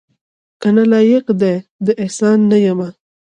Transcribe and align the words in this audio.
کنه 0.61 0.83
لایق 0.93 1.25
دې 1.41 1.55
د 1.85 1.87
احسان 2.03 2.37
نه 2.51 2.57
یمه 2.65 2.89